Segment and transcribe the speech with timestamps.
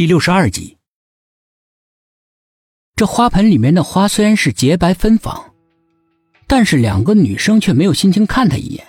[0.00, 0.78] 第六十二集，
[2.96, 5.52] 这花盆里面的花虽然是洁白芬芳，
[6.46, 8.82] 但是两个女生却没有心情看他一眼。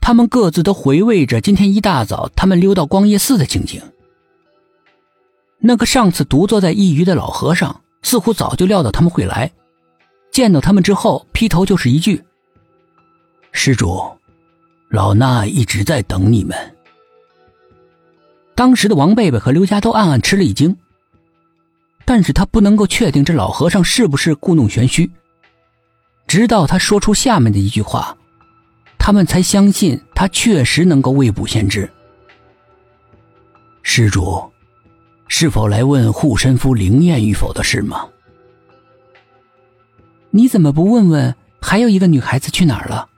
[0.00, 3.80] 她们各自都回味着今天一大早他们溜到光夜寺的情景。
[5.60, 9.52] 那个上次独坐在一隅的老和尚，似乎早就料到他们会来，
[10.32, 12.20] 见到他们之后，劈头就是一句
[13.52, 14.02] ：“施主，
[14.90, 16.58] 老衲一直在等你们。”
[18.54, 20.76] 当时的王贝贝和刘家都暗暗吃了一惊，
[22.04, 25.10] 但是他不能够确定这老和尚是不是故弄玄虚。
[26.26, 28.16] 直到他说出下面的一句话，
[28.98, 31.90] 他们才相信他确实能够未卜先知。
[33.82, 34.42] 施主，
[35.28, 38.08] 是否来问护身符灵验与否的事吗？
[40.30, 43.08] 你怎么不问问还有一个女孩子去哪儿了？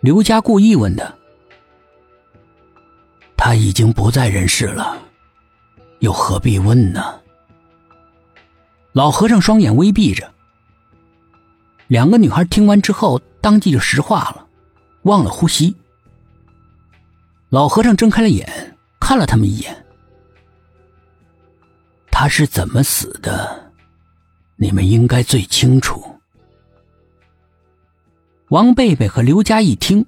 [0.00, 1.18] 刘家故意问的。
[3.44, 4.96] 他已经不在人世了，
[5.98, 7.20] 又何必问呢？
[8.92, 10.32] 老和尚双眼微闭着。
[11.88, 14.46] 两个女孩听完之后，当即就石化了，
[15.02, 15.76] 忘了呼吸。
[17.50, 19.84] 老和尚睁开了眼，看了他们一眼。
[22.10, 23.70] 他是怎么死的？
[24.56, 26.02] 你们应该最清楚。
[28.48, 30.06] 王贝贝和刘佳一听，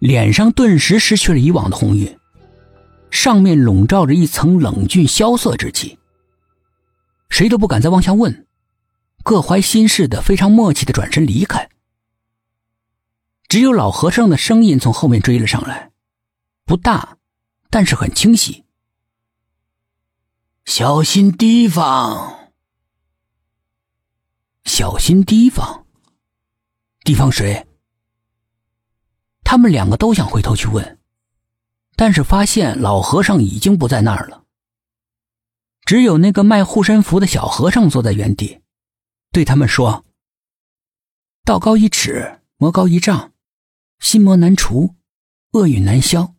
[0.00, 2.17] 脸上顿时失去了以往的红晕。
[3.10, 5.98] 上面笼罩着一层冷峻萧瑟之气，
[7.28, 8.46] 谁都不敢再往下问，
[9.22, 11.68] 各怀心事的非常默契的转身离开。
[13.48, 15.90] 只有老和尚的声音从后面追了上来，
[16.64, 17.16] 不大，
[17.70, 18.64] 但是很清晰。
[20.66, 22.50] 小心提防，
[24.64, 25.86] 小心提防，
[27.04, 27.66] 提防谁？
[29.42, 30.98] 他们两个都想回头去问。
[31.98, 34.44] 但是发现老和尚已经不在那儿了，
[35.84, 38.60] 只有那个卖护身符的小和尚坐在原地，
[39.32, 40.04] 对他们说
[41.44, 43.32] ：“道高一尺，魔高一丈，
[43.98, 44.94] 心魔难除，
[45.54, 46.36] 厄运难消。”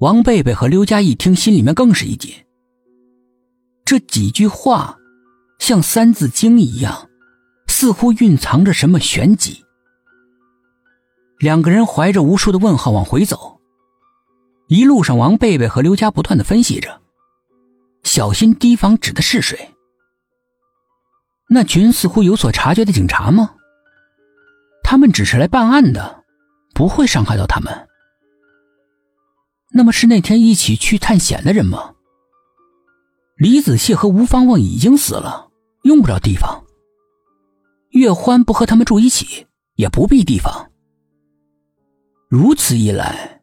[0.00, 2.34] 王贝贝和刘佳一听，心里面更是一紧。
[3.84, 4.98] 这几句话
[5.58, 7.10] 像《三字经》一样，
[7.66, 9.62] 似乎蕴藏着什么玄机。
[11.42, 13.58] 两个人怀着无数的问号往回走，
[14.68, 17.00] 一路上王贝贝和刘佳不断的分析着，
[18.04, 19.74] 小心提防指的是谁？
[21.48, 23.56] 那群似乎有所察觉的警察吗？
[24.84, 26.22] 他们只是来办案的，
[26.74, 27.88] 不会伤害到他们。
[29.72, 31.94] 那么是那天一起去探险的人吗？
[33.34, 35.48] 李子谢和吴芳芳已经死了，
[35.82, 36.62] 用不着提防。
[37.90, 40.68] 岳欢不和他们住一起，也不必提防。
[42.34, 43.42] 如此一来，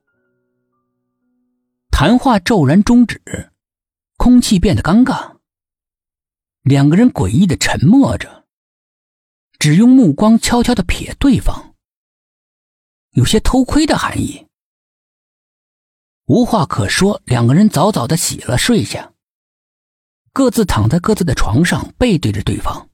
[1.92, 3.22] 谈话骤然终止，
[4.18, 5.38] 空气变得尴尬。
[6.64, 8.48] 两个人诡异的沉默着，
[9.60, 11.76] 只用目光悄悄的瞥对方，
[13.12, 14.48] 有些偷窥的含义。
[16.26, 19.14] 无话可说，两个人早早的洗了睡下，
[20.34, 22.90] 各自躺在各自的床上，背对着对方。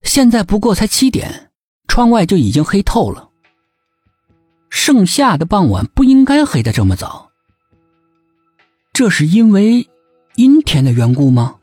[0.00, 1.52] 现在不过才七点，
[1.86, 3.25] 窗外就已经黑透了。
[4.78, 7.30] 盛夏的傍晚不应该黑得这么早，
[8.92, 9.88] 这是因为
[10.34, 11.56] 阴天的缘故吗？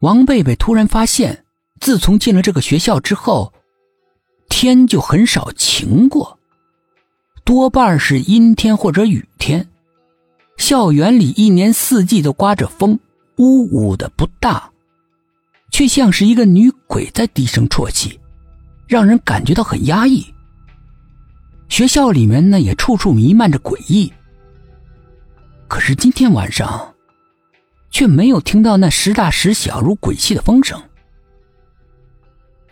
[0.00, 1.44] 王贝贝突然发现，
[1.80, 3.54] 自从进了这个学校之后，
[4.48, 6.40] 天就很少晴过，
[7.44, 9.68] 多半是阴天或者雨天。
[10.56, 12.98] 校园里一年四季都刮着风，
[13.36, 14.72] 呜呜的不大，
[15.70, 18.18] 却像是一个女鬼在低声啜泣，
[18.88, 20.33] 让人感觉到很压抑。
[21.74, 24.12] 学校里面呢，也处处弥漫着诡异。
[25.66, 26.94] 可是今天晚上，
[27.90, 30.80] 却没有听到那时大时小如鬼泣的风声。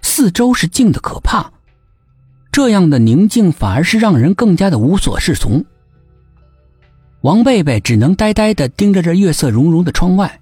[0.03, 1.51] 四周是静的可怕，
[2.53, 5.65] 这样的宁静反而是让人更加的无所适从。
[7.23, 10.41] 王贝贝只能呆呆的盯着这月色融融的窗外，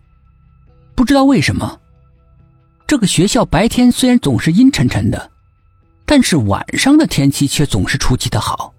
[0.94, 1.80] 不知道为什么，
[2.86, 5.30] 这个学校白天虽然总是阴沉沉的。
[6.10, 8.74] 但是晚上的天气却总是出奇的好，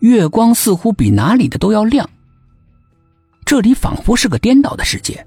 [0.00, 2.10] 月光似乎比哪里的都要亮。
[3.44, 5.24] 这里仿佛是个颠倒的世界，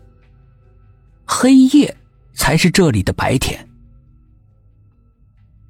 [1.26, 1.96] 黑夜
[2.34, 3.70] 才是这里的白天。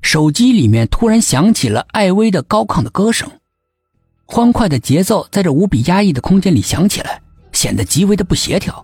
[0.01, 3.29] 手机里面突然响起了艾薇的高亢的歌声，
[4.25, 8.83] 欢快的节奏在这无比压抑的空间里响起来，显得极为的不协调。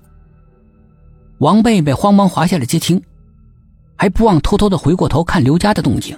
[1.40, 3.02] 王贝贝慌忙滑下了接听，
[3.96, 6.16] 还不忘偷偷的回过头看刘家的动静。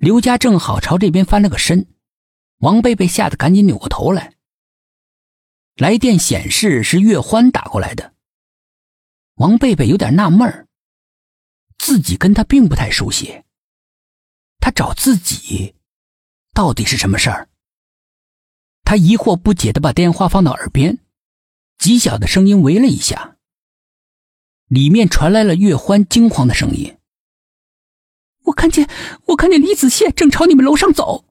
[0.00, 1.86] 刘家正好朝这边翻了个身，
[2.60, 4.32] 王贝贝吓得赶紧扭过头来。
[5.76, 8.14] 来电显示是岳欢打过来的。
[9.34, 10.66] 王贝贝有点纳闷儿，
[11.76, 13.42] 自己跟他并不太熟悉，
[14.58, 15.74] 他找自己，
[16.54, 17.50] 到底是什么事儿？
[18.84, 20.98] 他疑惑不解的把电话放到耳边，
[21.76, 23.36] 极小的声音喂了一下，
[24.64, 26.96] 里面传来了岳欢惊慌的声音
[28.44, 28.88] ：“我看见，
[29.26, 31.24] 我看见李子谢正朝你们楼上走。”